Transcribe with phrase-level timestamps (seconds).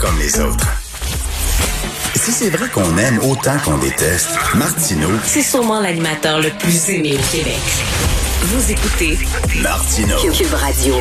[0.00, 0.66] comme les autres.
[2.14, 7.14] Si c'est vrai qu'on aime autant qu'on déteste, Martineau, C'est sûrement l'animateur le plus aimé
[7.14, 7.60] au Québec.
[8.42, 9.18] Vous écoutez
[9.62, 10.16] Martineau.
[10.32, 10.94] Cube Radio.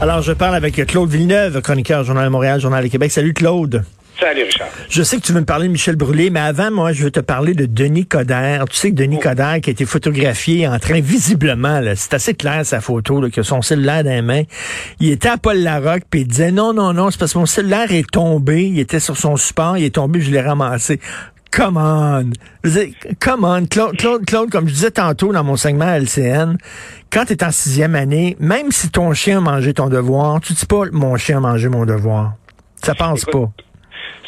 [0.00, 3.12] Alors, je parle avec Claude Villeneuve, chroniqueur Journal de Montréal, Journal de Québec.
[3.12, 3.84] Salut Claude.
[4.22, 4.68] Salut Richard.
[4.88, 7.10] Je sais que tu veux me parler de Michel Brûlé, mais avant, moi, je veux
[7.10, 8.66] te parler de Denis Coderre.
[8.70, 12.64] Tu sais que Denis Coderre qui a été photographié en train, visiblement, c'est assez clair
[12.64, 14.44] sa photo, là, que son cellulaire dans les mains.
[15.00, 17.46] Il était à Paul Larocque, puis il disait non, non, non, c'est parce que mon
[17.46, 21.00] cellulaire est tombé, il était sur son support, il est tombé, je l'ai ramassé.
[21.50, 22.30] Come on!
[22.62, 23.66] Je veux dire, Come on!
[23.66, 26.58] Claude, Claude, Claude, comme je disais tantôt dans mon segment à LCN,
[27.12, 30.52] quand tu es en sixième année, même si ton chien a mangé ton devoir, tu
[30.52, 32.34] dis pas mon chien a mangé mon devoir.
[32.84, 33.64] Ça passe Écoute, pas.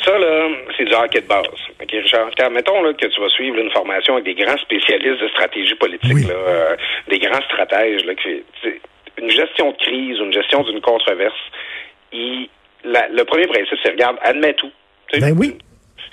[0.05, 1.47] Ça, là, c'est du hockey de base.
[1.81, 2.31] OK, Richard?
[2.51, 6.13] Mettons là, que tu vas suivre une formation avec des grands spécialistes de stratégie politique,
[6.15, 6.25] Oui.
[6.27, 6.77] là, euh,
[7.09, 8.43] des grands stratèges, là, qui-
[9.19, 11.35] une gestion de crise, une gestion d'une controverse.
[12.13, 12.49] il-
[12.85, 14.71] la- le premier principe, c'est regarde, admets tout.
[15.19, 15.57] Ben oui.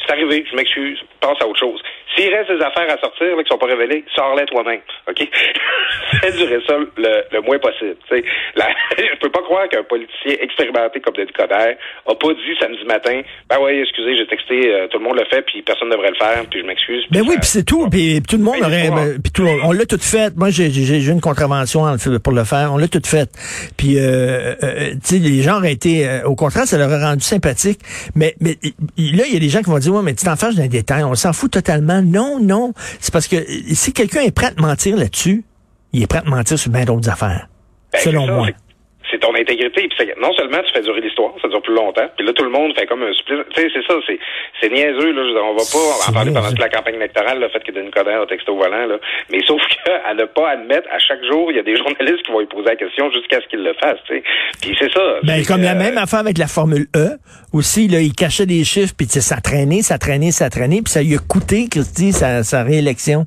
[0.05, 1.79] C'est arrivé, je m'excuse, passe à autre chose.
[2.15, 5.19] S'il reste des affaires à sortir là, qui sont pas révélées, sors-les toi-même, OK?
[6.21, 7.95] Fais durer ça le, le moins possible.
[8.09, 8.23] tu sais.
[8.55, 11.75] La, je peux pas croire qu'un politicien expérimenté comme Denis Coderre
[12.07, 15.25] a pas dit samedi matin, ben oui, excusez, j'ai texté, euh, tout le monde le
[15.25, 17.03] fait, puis personne ne devrait le faire, puis je m'excuse.
[17.11, 17.87] Ben oui, puis c'est tout.
[17.89, 18.89] Puis tout le monde Oui, aurait.
[18.89, 20.35] ben, puis tout, on l'a tout fait.
[20.35, 21.85] Moi, j'ai j'ai une contravention
[22.23, 22.71] pour le faire.
[22.73, 23.29] On l'a tout fait.
[23.77, 26.07] Puis, euh, euh, tu sais, les gens auraient été.
[26.07, 27.79] euh, au contraire, ça leur aurait rendu sympathique.
[28.15, 28.57] Mais, mais
[28.97, 30.67] là, il y a des gens qui vont dire, ouais, mais tu t'en fâches d'un
[30.67, 31.03] détail.
[31.03, 32.00] On s'en fout totalement.
[32.01, 32.73] Non, non.
[32.99, 33.37] C'est parce que
[33.73, 35.43] si quelqu'un est prêt à te mentir là-dessus,
[35.93, 37.47] il est prêt à te mentir sur bien d'autres affaires.
[37.91, 38.47] Ben, selon ça, moi.
[39.09, 39.87] C'est- ton intégrité.
[39.87, 42.07] Puis c'est- non seulement tu fais durer l'histoire, ça dure plus longtemps.
[42.17, 43.39] Puis là, tout le monde fait comme un supplice.
[43.55, 44.19] Tu sais, c'est ça, c'est,
[44.59, 45.11] c'est niaiseux.
[45.11, 47.71] Là, dire, on va pas en parler pendant toute la campagne électorale, le fait que
[47.71, 48.85] Denis Coderre a texté au volant.
[48.85, 48.97] Là.
[49.31, 52.31] Mais sauf qu'à ne pas admettre, à chaque jour, il y a des journalistes qui
[52.31, 53.97] vont lui poser la question jusqu'à ce qu'il le fasse.
[54.07, 54.23] Tu sais.
[54.61, 55.01] Puis c'est ça.
[55.23, 57.17] Ben, comme que, la même affaire avec la Formule E,
[57.53, 61.01] aussi, là, il cachait des chiffres, puis ça traînait, ça traînait, ça traînait, puis ça
[61.03, 63.25] lui a coûté, Christy, sa, sa réélection.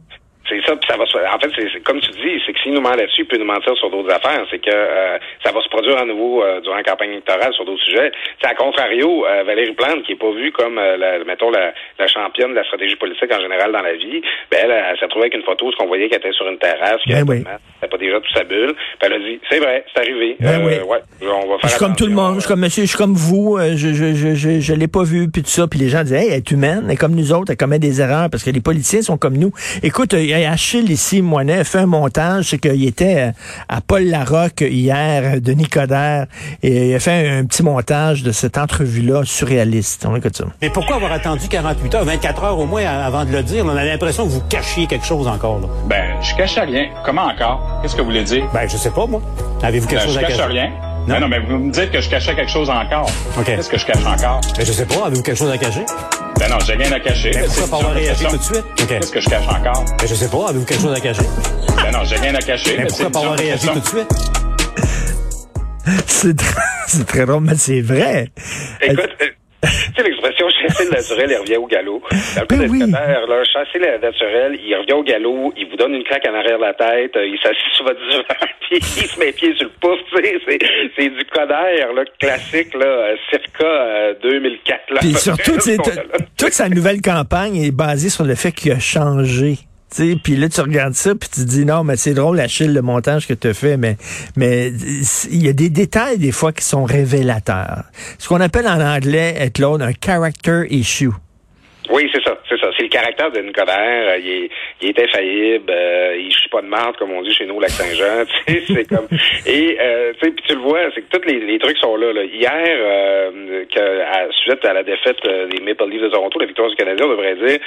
[0.48, 2.75] C'est ça, puis ça va se En fait, c'est comme tu dis, c'est que s'il
[2.75, 4.44] nous ment là-dessus, il peut nous mentir sur d'autres affaires.
[4.50, 7.65] C'est que euh, ça va se produire à nouveau euh, durant la campagne électorale sur
[7.65, 8.12] d'autres sujets.
[8.43, 11.72] C'est à contrario, euh, Valérie Plante, qui est pas vue comme, euh, la, mettons, la,
[11.99, 15.04] la championne de la stratégie politique en général dans la vie, ben elle, elle, s'est
[15.06, 17.43] retrouvée avec une photo, ce qu'on voyait qu'elle était sur une terrasse, Ben qu'elle oui.
[17.43, 18.75] n'avait pas déjà toute sa bulle.
[18.75, 20.37] Puis elle a dit, c'est vrai, c'est arrivé.
[20.41, 20.88] Ben Euh, oui.
[20.88, 22.88] ouais, on va faire Je suis comme tout le monde, je suis comme monsieur, je
[22.88, 25.66] suis comme vous, euh, je je je je, je l'ai pas vu puis tout ça,
[25.66, 27.78] puis les gens disaient hey, elle est humaine, elle est comme nous autres, elle commet
[27.78, 29.53] des erreurs parce que les politiciens sont comme nous.
[29.83, 30.12] Écoute,
[30.43, 33.33] Achille ici Moinet a fait un montage, c'est qu'il était euh,
[33.69, 36.27] à Paul Larocque hier, Denis Coderre,
[36.62, 40.06] et il a fait un, un petit montage de cette entrevue-là surréaliste.
[40.09, 40.45] On écoute ça.
[40.62, 43.65] Mais pourquoi avoir attendu 48 heures, 24 heures au moins avant de le dire?
[43.67, 45.61] On a l'impression que vous cachiez quelque chose encore.
[45.61, 45.69] Là.
[45.87, 46.87] Ben, je cache rien.
[47.05, 47.81] Comment encore?
[47.83, 48.45] Qu'est-ce que vous voulez dire?
[48.53, 49.21] Ben, je sais pas, moi.
[49.62, 50.49] Avez-vous quelque Ben, chose je à cache cacher?
[50.49, 50.71] rien.
[51.06, 51.15] Non?
[51.16, 51.21] Non.
[51.21, 53.11] non, mais vous me dites que je cachais quelque chose encore.
[53.39, 53.45] OK.
[53.45, 54.41] Qu'est-ce que je cache encore?
[54.56, 55.06] Ben, je sais pas.
[55.06, 55.84] Avez-vous quelque chose à cacher?
[56.39, 57.31] Ben non, j'ai rien à cacher.
[57.31, 58.65] Ben, pourquoi C'est pas avoir réagi tout de suite?
[58.83, 58.89] OK.
[58.89, 59.84] Qu'est-ce que je cache encore?
[59.99, 60.49] Ben, je sais pas.
[60.49, 61.22] Avez-vous quelque chose à cacher?
[61.77, 62.77] Ben non, j'ai rien à cacher.
[62.77, 64.09] Ben, pourquoi pas avoir réagi tout de suite?
[66.06, 68.31] C'est très, c'est très drôle, mais c'est vrai.
[68.81, 69.27] Écoute, euh,
[69.97, 72.02] tu sais l'expression chasser le naturel, il revient au galop.
[72.36, 72.78] Dans le Ben oui.
[72.80, 76.58] Là, chasser le naturel, il revient au galop, il vous donne une claque en arrière
[76.58, 78.22] de la tête, euh, il s'assit sur votre divan,
[78.60, 80.58] puis il se met les pieds sur le pouf, tu sais,
[80.97, 85.00] c'est, du Coderre, là, classique, là, euh, circa euh, 2004, là.
[85.00, 85.53] Puis surtout,
[86.38, 89.58] toute sa nouvelle campagne est basée sur le fait qu'il a changé.
[90.22, 93.27] Puis là, tu regardes ça, puis tu dis, non, mais c'est drôle, Achille, le montage
[93.27, 93.97] que tu as fait, mais
[94.37, 94.72] mais
[95.31, 97.84] il y a des détails, des fois, qui sont révélateurs.
[98.19, 101.10] Ce qu'on appelle en anglais, être Claude, un character issue.
[101.91, 102.71] Oui, c'est ça, c'est ça.
[102.77, 104.09] C'est le caractère de Nicodère.
[104.09, 104.50] euh, il, est,
[104.81, 105.71] il est infaillible.
[105.71, 108.25] euh, il chie pas de marde, comme on dit chez nous, au Lac-Saint-Jean.
[108.47, 109.06] C'est comme...
[109.47, 111.97] Et, euh, tu sais, puis tu le vois, c'est que tous les, les trucs sont
[111.97, 112.12] là.
[112.12, 112.22] là.
[112.25, 116.47] Hier, euh, que, à, suite à la défaite euh, des Maple Leafs de Toronto, la
[116.47, 117.59] victoire du Canadien, on devrait dire,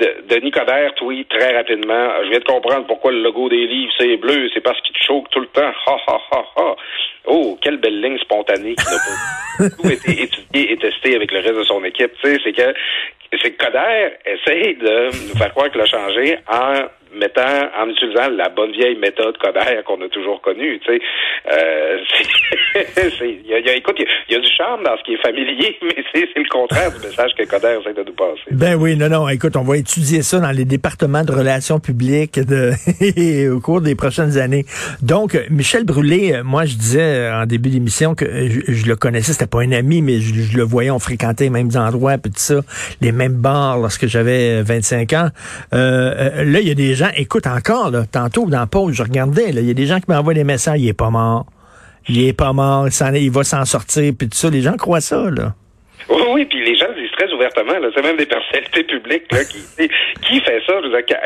[0.00, 3.90] de, Denis Coderre tweet très rapidement, je viens de comprendre pourquoi le logo des Leafs,
[3.98, 5.72] c'est bleu, c'est parce qu'il te choque tout le temps.
[5.86, 6.76] Ha, ha, ha, ha.
[7.26, 11.40] Oh, quelle belle ligne spontanée qui n'a pas tout été étudié et testé avec le
[11.40, 12.12] reste de son équipe.
[12.22, 12.72] Tu sais, c'est que
[13.42, 18.28] c'est que Coder essaye de nous faire croire qu'il a changé en mettant, en utilisant
[18.30, 20.78] la bonne vieille méthode Coder qu'on a toujours connue.
[20.80, 21.00] Tu sais,
[21.52, 21.98] euh,
[23.46, 25.22] y a, y a- écoute, il y y, a du charme dans ce qui est
[25.22, 28.42] familier, mais c'est le contraire du message que Coder essaie de nous passer.
[28.50, 32.38] Ben oui, non, non, écoute, on va étudier ça dans les départements de relations publiques
[32.38, 32.72] de,
[33.54, 34.64] au cours des prochaines années.
[35.02, 39.46] Donc, Michel Brûlé, moi, je disais en début d'émission que je, je le connaissais, c'était
[39.46, 42.38] pas un ami, mais je, je le voyais, on fréquentait les mêmes endroits, puis tout
[42.38, 42.60] ça,
[43.00, 45.28] les mêmes bars lorsque j'avais euh, 25 ans.
[45.74, 48.94] Euh, euh, là, il y a des gens, écoute encore, là, tantôt dans la pause,
[48.94, 51.46] je regardais, il y a des gens qui m'envoient des messages, il est pas mort.
[52.08, 54.48] Il est pas mort, il, est- va s'en sortir, puis tout ça.
[54.48, 55.54] Les gens croient ça, là.
[56.08, 57.72] Oui, oui, puis les gens disent très ouvertement.
[57.94, 59.58] C'est même des personnalités publiques là, qui,
[60.22, 60.74] qui fait ça.
[60.84, 61.16] Je veux dire,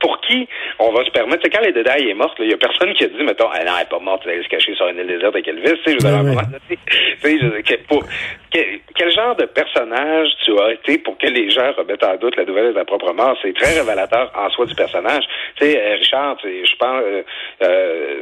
[0.00, 1.42] pour qui on va se permettre?
[1.44, 3.62] C'est quand les détails est morte, il y a personne qui a dit, mettons, ah,
[3.66, 5.76] non, elle est pas morte, elle allait se cacher sur une île déserte avec Elvis.
[5.84, 8.02] Tu sais, je veux dire, pour,
[8.50, 12.44] quel, genre de personnage tu as été pour que les gens remettent en doute la
[12.44, 13.36] nouvelle de ta propre mort?
[13.42, 15.24] C'est très révélateur en soi du personnage.
[15.56, 17.22] Tu sais, euh, Richard, je pense, euh,
[17.62, 18.14] euh,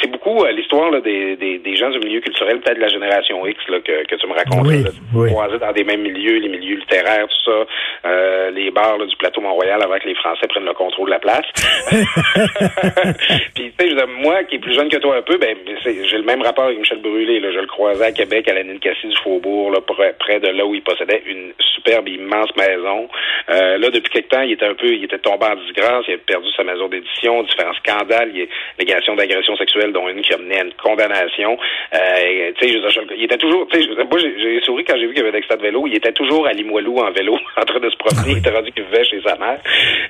[0.00, 3.58] c'est beaucoup l'histoire des, des, des, gens du milieu culturel, peut-être de la génération X
[3.68, 4.66] là, que, que tu me racontes.
[5.14, 9.40] Oui, là, dans des mêmes milieux, les milieux littéraires, tout ça, les bars du plateau
[9.40, 11.46] Mont-Royal avant que les Français prennent le contrôle de la place.
[13.54, 16.24] Puis, tu sais, moi, qui est plus jeune que toi un peu, ben, j'ai le
[16.24, 17.40] même rapport avec Michel Brûlé.
[17.40, 17.52] Là.
[17.52, 19.80] Je le croisais à Québec, à la Cassis du Faubourg, là,
[20.18, 23.08] près de là où il possédait une superbe, immense maison.
[23.50, 26.14] Euh, là, depuis quelque temps, il était un peu, il était tombé en disgrâce, il
[26.14, 28.46] a perdu sa maison d'édition, différents scandales, il y a
[28.78, 31.58] négation d'agression sexuelle, dont une qui a mené à une condamnation.
[31.94, 32.80] Euh, tu sais,
[33.16, 35.46] il était toujours, tu sais, moi, j'ai souri quand j'ai vu qu'il y avait des
[35.48, 38.38] de vélo, il était toujours à Limoilou en vélo, en train de se promener, il
[38.38, 39.58] était rendu qu'il vivait chez sa mère.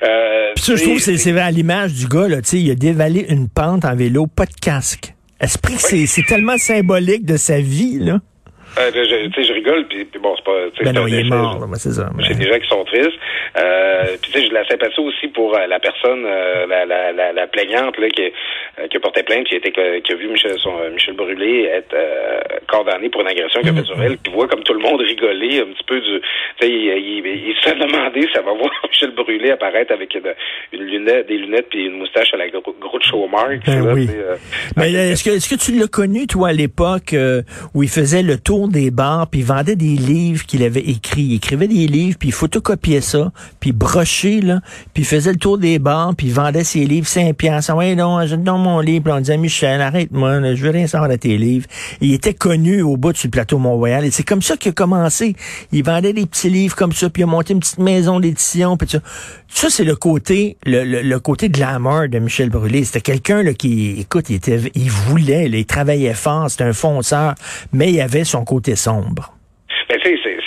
[0.03, 3.27] Euh, ça, je trouve, c'est à l'image du gars, là, tu sais, il a dévalé
[3.29, 5.15] une pente en vélo, pas de casque.
[5.41, 8.19] Esprit que c'est tellement symbolique de sa vie, là.
[8.79, 10.85] Euh, je, je rigole, puis, bon, c'est pas...
[10.85, 12.11] Ben non, il est mort, c'est ça.
[12.21, 13.19] J'ai des gens qui sont tristes.
[13.59, 17.33] Euh, puis tu sais, je la sympathie aussi pour euh, la personne, la, la, la,
[17.33, 18.23] la, plaignante là, qui,
[18.91, 21.97] qui a porté plainte, qui a, été, qui a vu Michel, son, Michel Brûlé être
[22.71, 25.01] condamné pour une agression qu'il a fait sur elle, puis voit comme tout le monde
[25.01, 26.21] rigoler un petit peu du...
[26.61, 30.79] Tu sais, il, il, se fait demander ça va voir Michel Brûlé apparaître avec une,
[30.79, 33.65] lunette, des lunettes puis une moustache à la gros, gros showmark.
[33.67, 34.09] Ben oui.
[34.77, 37.15] Mais est-ce que, est-ce que tu l'as connu, toi, à l'époque,
[37.75, 41.23] où il faisait le tour des bars, puis il vendait des livres qu'il avait écrits.
[41.23, 44.61] Il écrivait des livres, puis il photocopiait ça, puis broché, là,
[44.95, 47.75] puis il faisait le tour des bars, puis il vendait ses livres 5 piastres.
[47.75, 51.17] Ouais, non, je donne mon livre, on disait, Michel, arrête-moi, je veux rien savoir de
[51.17, 51.67] tes livres.
[52.01, 55.35] il était connu au bout du plateau Mont-Royal, et c'est comme ça qu'il a commencé.
[55.73, 58.77] Il vendait des petits livres comme ça, puis il a monté une petite maison d'édition,
[58.77, 59.01] puis ça.
[59.49, 62.85] Ça, c'est le côté, le, le, côté glamour de Michel Brûlé.
[62.85, 67.35] C'était quelqu'un là qui, écoute, il voulait, il travaillait fort, c'était un fonceur,
[67.73, 69.38] mais il avait son côté sombre.
[69.89, 70.39] Ben, tu sais,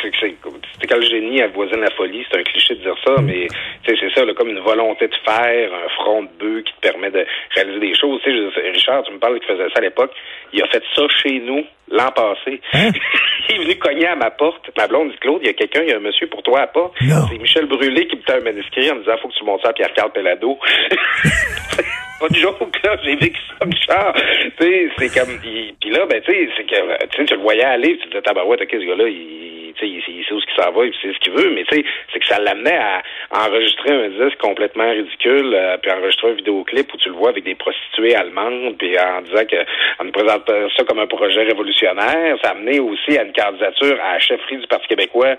[0.79, 3.25] c'est quand le génie avoisine la folie, c'est un cliché de dire ça, mm.
[3.25, 3.47] mais
[3.85, 7.09] c'est ça, là, comme une volonté de faire, un front de bœuf qui te permet
[7.09, 8.21] de réaliser des choses.
[8.23, 10.11] Tu sais, Richard, tu me parles qu'il faisait ça à l'époque.
[10.53, 12.61] Il a fait ça chez nous l'an passé.
[12.73, 12.91] Hein?
[13.49, 14.69] il est venu cogner à ma porte.
[14.77, 16.61] Ma blonde dit Claude, il y a quelqu'un, il y a un monsieur pour toi
[16.61, 16.91] à pas.
[16.99, 19.61] C'est Michel Brûlé qui me fait un manuscrit en me disant faut que tu montes
[19.63, 20.59] ça à Pierre-Carl Pellado.
[22.21, 24.13] pas de joke, là, j'ai vécu ça, Richard.
[24.13, 27.63] tu sais, c'est comme, puis là, ben, tu sais, c'est que, tu tu le voyais
[27.63, 30.71] aller, tu te disais, tabarouette, ok, ce gars-là, il, il, il, sait où ce s'en
[30.71, 33.01] va, il sait ce qu'il veut, mais tu sais, c'est que ça l'amenait à,
[33.31, 37.43] enregistrer un disque complètement ridicule, euh, puis enregistrer un vidéoclip où tu le vois avec
[37.43, 39.57] des prostituées allemandes, puis en disant que
[39.99, 44.13] en nous présentant ça comme un projet révolutionnaire, ça amenait aussi à une candidature à
[44.13, 45.35] la chefferie du Parti québécois,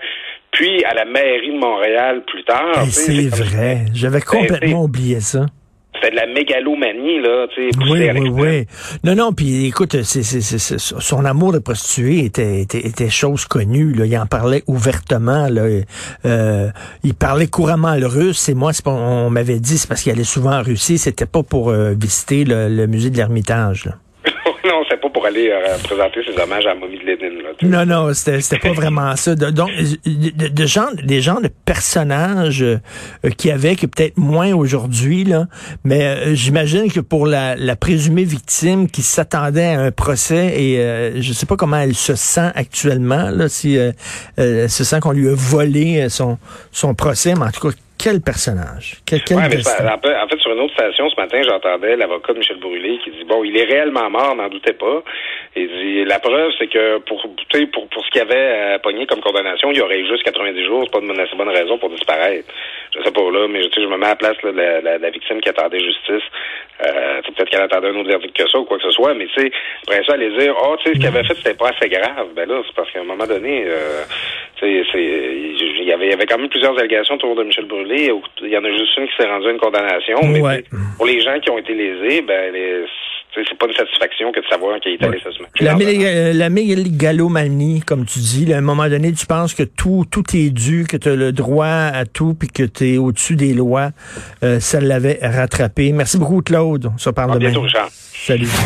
[0.51, 2.83] puis à la mairie de Montréal plus tard.
[2.89, 5.45] c'est vrai, j'avais ben, complètement oublié ça
[6.03, 7.77] c'était de la mégalomanie, là, tu sais.
[7.79, 8.67] Oui, oui, oui.
[9.03, 13.93] Non, non, puis écoute, c'est, c'est, son amour de prostituée était, était, était, chose connue,
[13.93, 14.05] là.
[14.05, 15.63] Il en parlait ouvertement, là.
[16.25, 16.69] Euh,
[17.03, 20.57] il parlait couramment le russe, et moi, on m'avait dit, c'est parce qu'il allait souvent
[20.59, 23.93] en Russie, c'était pas pour euh, visiter le, le musée de l'Ermitage, là
[25.13, 27.41] pour aller euh, présenter ses hommages à Mommy de Lénine.
[27.61, 29.35] non, non, c'était pas vraiment ça.
[29.35, 29.69] donc,
[30.05, 32.79] de, de, gens, des gens de personnages euh,
[33.37, 35.47] qui avaient, que peut-être moins aujourd'hui, là,
[35.83, 41.21] mais euh, j'imagine que pour la, la, présumée victime qui s'attendait à un procès, et
[41.21, 45.27] je sais pas comment elle se sent actuellement, là, si elle se sent qu'on lui
[45.27, 46.37] a volé son,
[46.71, 48.97] son procès, mais en tout cas, quel personnage?
[49.05, 53.11] Quel, en, fait, sur une autre station ce matin, j'entendais l'avocat de Michel Brûlé qui
[53.11, 55.03] dit bon, il est réellement mort, n'en doutez pas.
[55.55, 59.21] Il dit la preuve, c'est que pour, pour pour ce qu'il avait à pogné comme
[59.21, 61.89] condamnation, il y aurait eu juste 90 jours, c'est pas une assez bonne raison pour
[61.89, 62.51] disparaître.
[62.95, 65.49] Je sais pas là, mais je me mets à la place de la, victime qui
[65.49, 66.23] attendait justice.
[66.85, 69.25] Euh, peut-être qu'elle attendait un autre verdict que ça ou quoi que ce soit, mais
[69.27, 69.51] tu sais,
[69.87, 72.27] après ça, aller dire Oh, tu sais, ce qu'il avait fait, c'était pas assez grave.
[72.35, 74.03] Ben là, c'est parce qu'à un moment donné, euh,
[74.57, 78.11] tu sais, il y avait, y avait quand même plusieurs allégations autour de Michel Brûlé.
[78.41, 80.19] Il y en a juste une qui s'est rendue à une condamnation.
[80.27, 80.63] Mais
[80.97, 82.53] pour les gens qui ont été lésés, ben
[83.35, 87.81] c'est pas une satisfaction que de savoir qu'il est allé se La, euh, la mégalomanie,
[87.81, 90.97] comme tu dis, à un moment donné, tu penses que tout, tout est dû, que
[90.97, 93.89] tu as le droit à tout, puis que tu es au-dessus des lois.
[94.43, 95.91] Euh, ça l'avait rattrapé.
[95.91, 96.91] Merci beaucoup, Claude.
[96.93, 97.49] On se parle à demain.
[97.49, 97.89] Bientôt, Richard.
[97.91, 98.47] Salut.